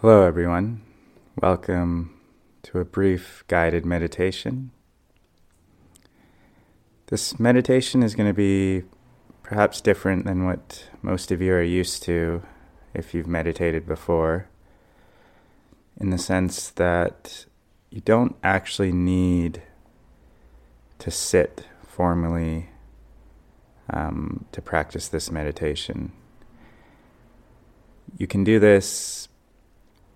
[0.00, 0.80] Hello, everyone.
[1.42, 2.18] Welcome
[2.62, 4.70] to a brief guided meditation.
[7.08, 8.84] This meditation is going to be
[9.42, 12.42] perhaps different than what most of you are used to
[12.94, 14.48] if you've meditated before,
[16.00, 17.44] in the sense that
[17.90, 19.60] you don't actually need
[20.98, 22.70] to sit formally
[23.90, 26.12] um, to practice this meditation.
[28.16, 29.28] You can do this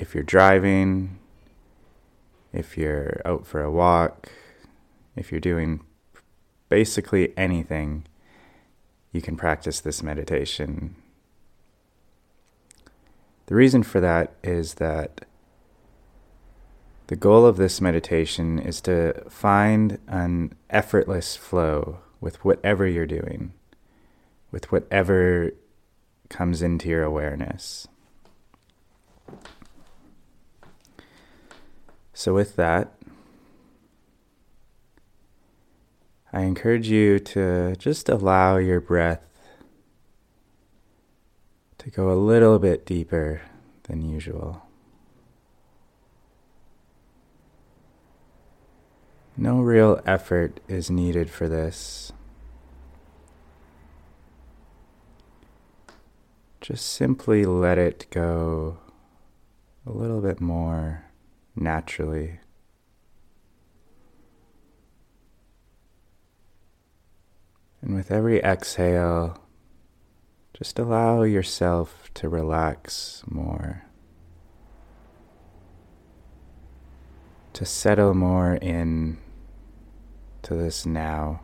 [0.00, 1.18] if you're driving,
[2.54, 4.32] if you're out for a walk,
[5.14, 5.84] if you're doing
[6.70, 8.06] basically anything,
[9.12, 10.96] you can practice this meditation.
[13.46, 15.26] The reason for that is that
[17.08, 23.52] the goal of this meditation is to find an effortless flow with whatever you're doing,
[24.50, 25.50] with whatever
[26.30, 27.86] comes into your awareness.
[32.20, 32.92] So, with that,
[36.34, 39.22] I encourage you to just allow your breath
[41.78, 43.40] to go a little bit deeper
[43.84, 44.66] than usual.
[49.34, 52.12] No real effort is needed for this.
[56.60, 58.76] Just simply let it go
[59.86, 61.06] a little bit more
[61.60, 62.40] naturally.
[67.82, 69.38] And with every exhale,
[70.52, 73.84] just allow yourself to relax more,
[77.54, 79.18] to settle more in
[80.42, 81.40] to this now,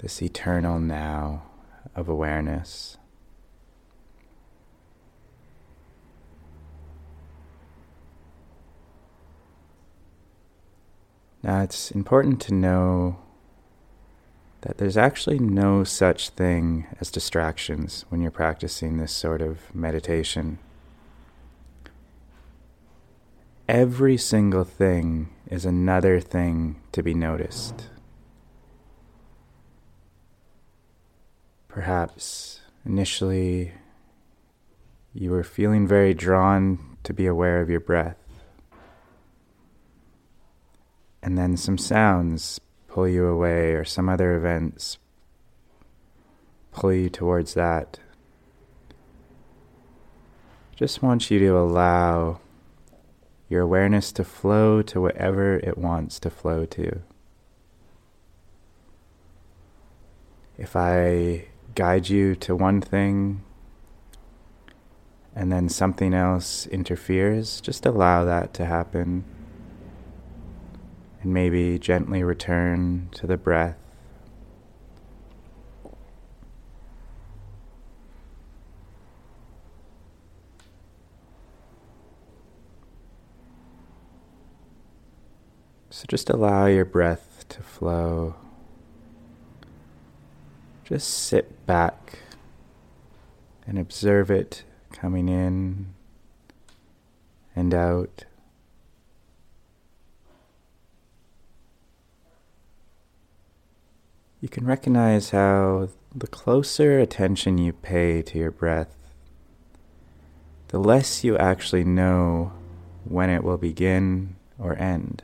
[0.00, 1.44] this eternal now
[1.94, 2.98] of awareness.
[11.42, 13.18] Now, it's important to know
[14.62, 20.58] that there's actually no such thing as distractions when you're practicing this sort of meditation.
[23.68, 27.90] Every single thing is another thing to be noticed.
[31.68, 33.72] Perhaps initially
[35.12, 38.25] you were feeling very drawn to be aware of your breath
[41.26, 44.96] and then some sounds pull you away, or some other events
[46.70, 47.98] pull you towards that.
[50.76, 52.38] Just want you to allow
[53.48, 57.00] your awareness to flow to whatever it wants to flow to.
[60.56, 63.42] If I guide you to one thing
[65.34, 69.24] and then something else interferes, just allow that to happen
[71.26, 73.76] and maybe gently return to the breath.
[85.90, 88.36] So just allow your breath to flow.
[90.84, 92.20] Just sit back
[93.66, 94.62] and observe it
[94.92, 95.92] coming in
[97.56, 98.26] and out.
[104.40, 108.94] You can recognize how the closer attention you pay to your breath,
[110.68, 112.52] the less you actually know
[113.04, 115.22] when it will begin or end.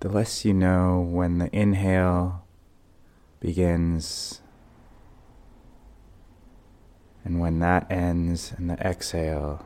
[0.00, 2.44] The less you know when the inhale
[3.40, 4.40] begins
[7.24, 9.64] and when that ends and the exhale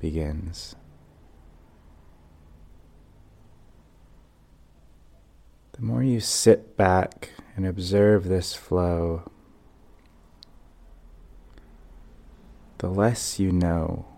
[0.00, 0.74] begins.
[5.74, 9.28] The more you sit back and observe this flow,
[12.78, 14.13] the less you know.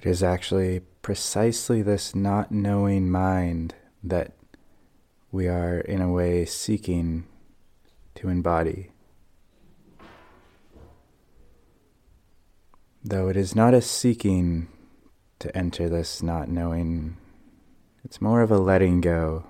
[0.00, 4.32] It is actually precisely this not knowing mind that
[5.30, 7.26] we are, in a way, seeking
[8.14, 8.90] to embody.
[13.02, 14.68] though it is not a seeking
[15.38, 17.16] to enter this not knowing,
[18.04, 19.46] it's more of a letting go.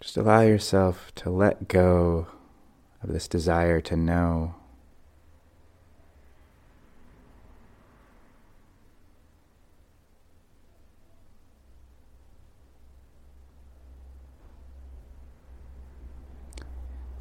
[0.00, 2.28] Just allow yourself to let go
[3.06, 4.54] of this desire to know.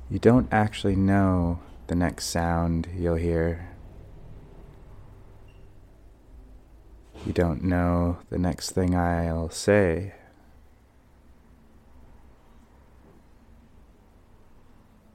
[0.10, 3.70] You don't actually know the next sound you'll hear.
[7.26, 10.14] You don't know the next thing I'll say.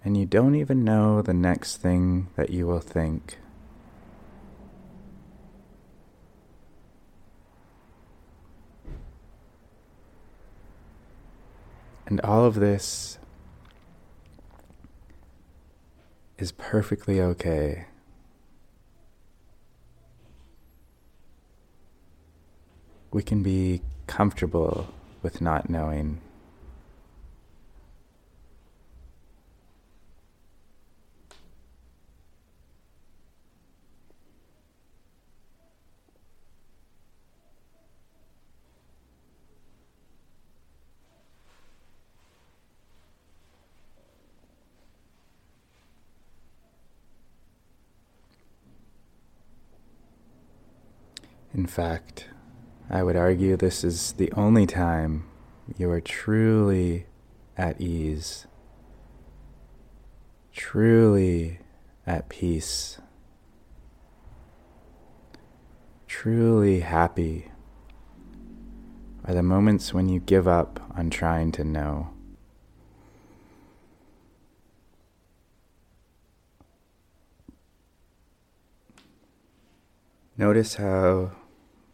[0.03, 3.39] And you don't even know the next thing that you will think.
[12.07, 13.19] And all of this
[16.39, 17.87] is perfectly okay.
[23.13, 24.89] We can be comfortable
[25.23, 26.21] with not knowing.
[51.61, 52.25] In fact,
[52.89, 55.29] I would argue this is the only time
[55.77, 57.05] you are truly
[57.55, 58.47] at ease,
[60.55, 61.59] truly
[62.07, 62.99] at peace,
[66.07, 67.51] truly happy
[69.27, 72.09] are the moments when you give up on trying to know.
[80.39, 81.33] Notice how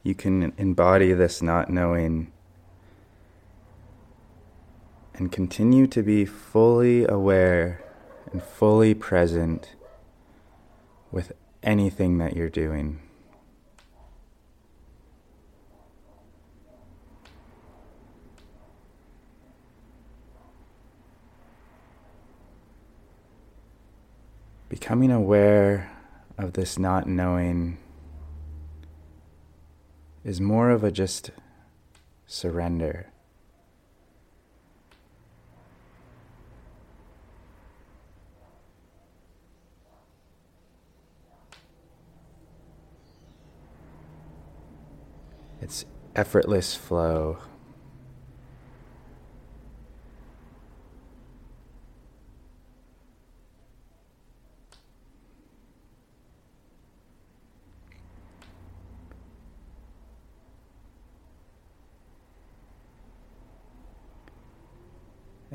[0.06, 2.30] you can embody this not knowing
[5.14, 7.82] and continue to be fully aware
[8.30, 9.74] and fully present
[11.10, 13.00] with anything that you're doing.
[24.68, 25.90] Becoming aware
[26.38, 27.78] of this not knowing
[30.26, 31.30] is more of a just
[32.26, 33.06] surrender.
[45.62, 45.84] It's
[46.16, 47.38] effortless flow.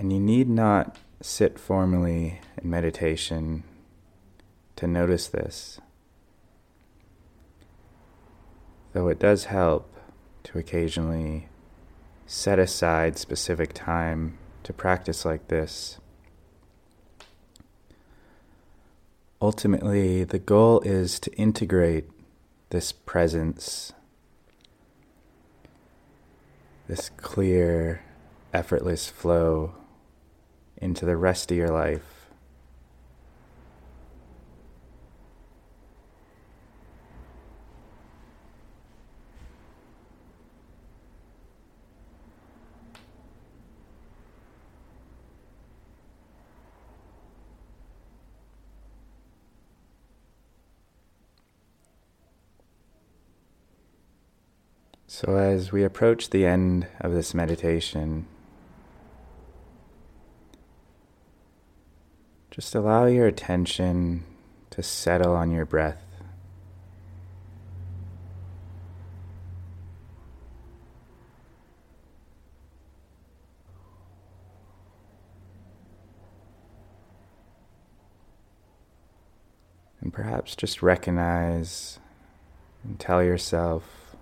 [0.02, 3.64] And you need not sit formally in meditation
[4.76, 5.80] to notice this,
[8.94, 9.96] though it does help
[10.46, 11.50] to occasionally
[12.26, 16.00] set aside specific time to practice like this.
[19.40, 22.10] Ultimately, the goal is to integrate
[22.72, 23.94] this presence,
[26.88, 28.02] this clear,
[28.52, 29.76] effortless flow
[30.82, 32.22] into the rest of your life.
[55.24, 58.26] So, as we approach the end of this meditation,
[62.52, 64.26] Just allow your attention
[64.72, 66.04] to settle on your breath.
[80.02, 82.00] And perhaps just recognize
[82.84, 84.14] and tell yourself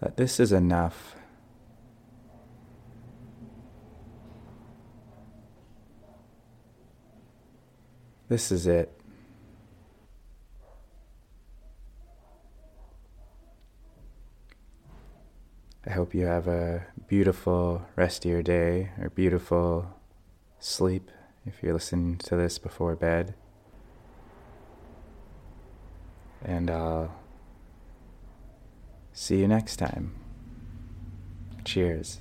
[0.00, 1.16] that this is enough.
[8.32, 8.90] This is it.
[15.86, 20.00] I hope you have a beautiful rest of your day or beautiful
[20.58, 21.10] sleep
[21.44, 23.34] if you're listening to this before bed.
[26.42, 27.14] And I'll
[29.12, 30.14] see you next time.
[31.66, 32.20] Cheers.